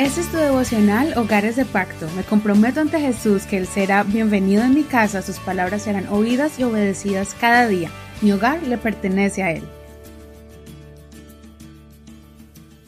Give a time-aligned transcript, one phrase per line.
[0.00, 2.08] Este es tu devocional Hogares de Pacto.
[2.16, 6.58] Me comprometo ante Jesús que Él será bienvenido en mi casa, sus palabras serán oídas
[6.58, 7.90] y obedecidas cada día.
[8.22, 9.62] Mi hogar le pertenece a Él.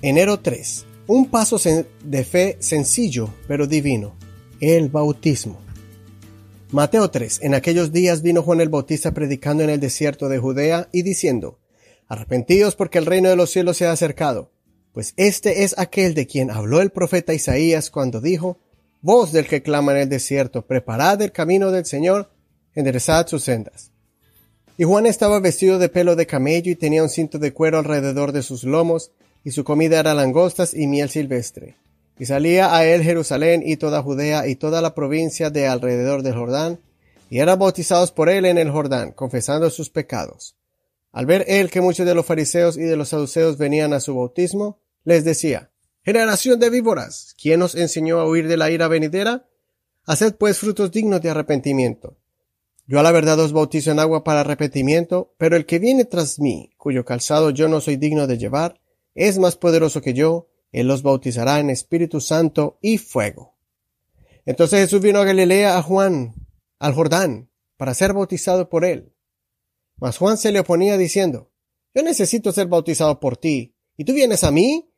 [0.00, 0.86] Enero 3.
[1.06, 1.60] Un paso
[2.02, 4.16] de fe sencillo pero divino.
[4.58, 5.60] El bautismo.
[6.70, 7.40] Mateo 3.
[7.42, 11.58] En aquellos días vino Juan el Bautista predicando en el desierto de Judea y diciendo,
[12.08, 14.50] Arrepentíos porque el reino de los cielos se ha acercado.
[14.92, 18.58] Pues este es aquel de quien habló el profeta Isaías cuando dijo,
[19.00, 22.30] Voz del que clama en el desierto, preparad el camino del Señor,
[22.74, 23.90] enderezad sus sendas.
[24.78, 28.32] Y Juan estaba vestido de pelo de camello y tenía un cinto de cuero alrededor
[28.32, 29.10] de sus lomos,
[29.44, 31.76] y su comida era langostas y miel silvestre.
[32.18, 36.34] Y salía a él Jerusalén y toda Judea y toda la provincia de alrededor del
[36.34, 36.78] Jordán,
[37.28, 40.54] y eran bautizados por él en el Jordán, confesando sus pecados.
[41.12, 44.14] Al ver él que muchos de los fariseos y de los saduceos venían a su
[44.14, 45.70] bautismo, les decía,
[46.04, 49.46] Generación de víboras, ¿quién os enseñó a huir de la ira venidera?
[50.04, 52.16] Haced pues frutos dignos de arrepentimiento.
[52.86, 56.40] Yo a la verdad os bautizo en agua para arrepentimiento, pero el que viene tras
[56.40, 58.80] mí, cuyo calzado yo no soy digno de llevar,
[59.14, 63.54] es más poderoso que yo, él los bautizará en Espíritu Santo y fuego.
[64.44, 66.34] Entonces Jesús vino a Galilea a Juan,
[66.80, 69.11] al Jordán, para ser bautizado por él.
[69.96, 71.52] Mas Juan se le oponía diciendo,
[71.94, 74.92] Yo necesito ser bautizado por ti, ¿y tú vienes a mí?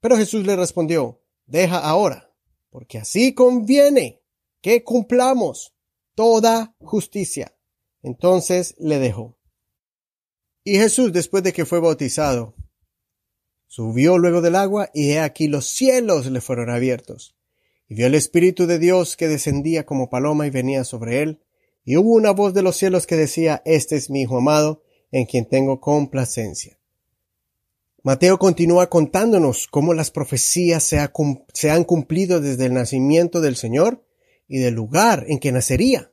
[0.00, 2.32] Pero Jesús le respondió, Deja ahora,
[2.70, 4.22] porque así conviene
[4.60, 5.74] que cumplamos
[6.14, 7.56] toda justicia.
[8.02, 9.38] Entonces le dejó.
[10.64, 12.56] Y Jesús, después de que fue bautizado,
[13.68, 17.36] subió luego del agua, y he aquí los cielos le fueron abiertos.
[17.88, 21.45] Y vio el Espíritu de Dios que descendía como paloma y venía sobre él,
[21.86, 25.24] y hubo una voz de los cielos que decía, Este es mi Hijo amado, en
[25.24, 26.76] quien tengo complacencia.
[28.02, 30.98] Mateo continúa contándonos cómo las profecías se,
[31.70, 34.04] han cumplido desde el nacimiento del Señor
[34.48, 36.10] y del lugar en que nacería.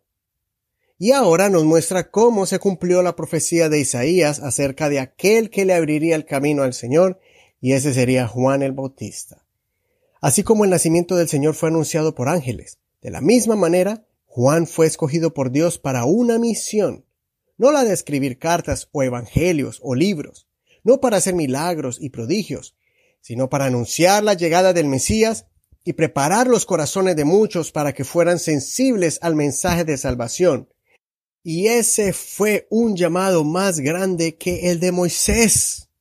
[1.00, 5.66] Y ahora nos muestra cómo se cumplió la profecía de Isaías acerca de aquel que
[5.66, 7.20] le abriría el camino al Señor,
[7.60, 9.44] y ese sería Juan el Bautista.
[10.22, 14.66] Así como el nacimiento del Señor fue anunciado por ángeles, de la misma manera, Juan
[14.66, 17.06] fue escogido por Dios para una misión,
[17.60, 20.48] no la de escribir cartas o evangelios o libros,
[20.84, 22.76] no para hacer milagros y prodigios,
[23.22, 25.46] sino para anunciar la llegada del Mesías
[25.84, 30.68] y preparar los corazones de muchos para que fueran sensibles al mensaje de salvación.
[31.44, 35.92] Y ese fue un llamado más grande que el de Moisés.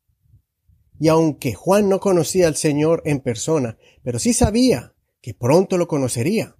[0.98, 5.86] Y aunque Juan no conocía al Señor en persona, pero sí sabía que pronto lo
[5.86, 6.56] conocería.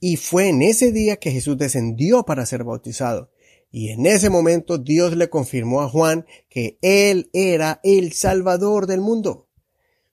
[0.00, 3.30] Y fue en ese día que Jesús descendió para ser bautizado.
[3.70, 9.00] Y en ese momento Dios le confirmó a Juan que Él era el Salvador del
[9.00, 9.48] mundo.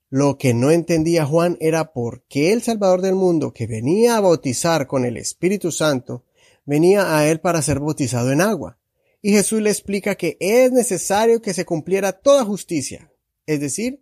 [0.10, 4.20] Lo que no entendía Juan era por qué el Salvador del mundo, que venía a
[4.20, 6.26] bautizar con el Espíritu Santo,
[6.66, 8.78] venía a Él para ser bautizado en agua.
[9.22, 13.12] Y Jesús le explica que es necesario que se cumpliera toda justicia,
[13.46, 14.02] es decir,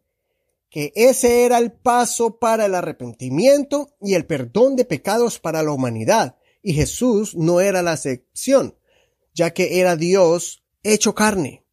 [0.70, 5.72] que ese era el paso para el arrepentimiento y el perdón de pecados para la
[5.72, 8.76] humanidad, y Jesús no era la excepción,
[9.34, 11.66] ya que era Dios hecho carne.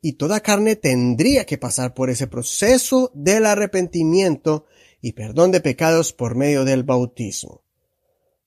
[0.00, 4.64] Y toda carne tendría que pasar por ese proceso del arrepentimiento
[5.02, 7.64] y perdón de pecados por medio del bautismo.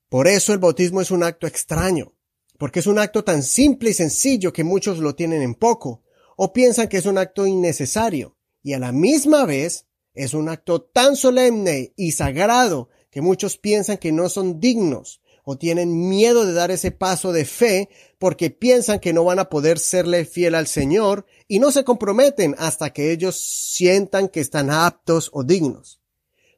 [0.08, 2.12] Por eso el bautismo es un acto extraño,
[2.58, 6.02] porque es un acto tan simple y sencillo que muchos lo tienen en poco,
[6.36, 10.82] o piensan que es un acto innecesario y a la misma vez es un acto
[10.82, 16.54] tan solemne y sagrado que muchos piensan que no son dignos o tienen miedo de
[16.54, 20.66] dar ese paso de fe porque piensan que no van a poder serle fiel al
[20.66, 26.00] Señor y no se comprometen hasta que ellos sientan que están aptos o dignos.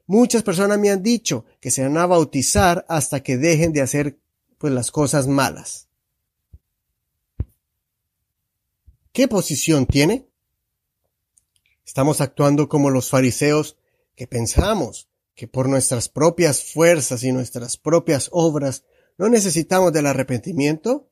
[0.05, 4.17] Muchas personas me han dicho que se van a bautizar hasta que dejen de hacer
[4.57, 5.89] pues las cosas malas.
[9.11, 10.27] ¿Qué posición tiene?
[11.87, 13.77] Estamos actuando como los fariseos
[14.13, 18.83] que pensamos que por nuestras propias fuerzas y nuestras propias obras
[19.17, 21.09] no necesitamos del arrepentimiento.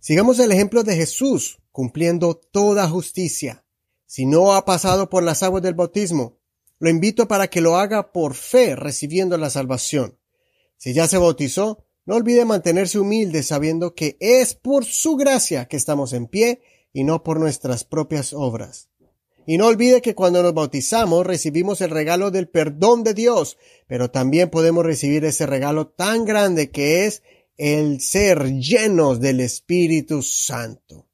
[0.00, 3.64] Sigamos el ejemplo de Jesús cumpliendo toda justicia.
[4.06, 6.38] Si no ha pasado por las aguas del bautismo,
[6.78, 10.16] lo invito para que lo haga por fe recibiendo la salvación.
[10.76, 15.76] Si ya se bautizó, no olvide mantenerse humilde sabiendo que es por su gracia que
[15.76, 16.62] estamos en pie
[16.92, 18.90] y no por nuestras propias obras.
[19.46, 24.10] Y no olvide que cuando nos bautizamos recibimos el regalo del perdón de Dios, pero
[24.10, 27.22] también podemos recibir ese regalo tan grande que es
[27.56, 31.06] el ser llenos del Espíritu Santo.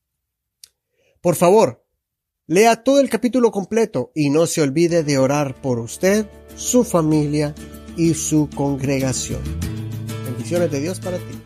[1.20, 1.82] Por favor,
[2.48, 6.26] Lea todo el capítulo completo y no se olvide de orar por usted,
[6.56, 7.54] su familia
[7.96, 9.40] y su congregación.
[10.26, 11.41] Bendiciones de Dios para ti.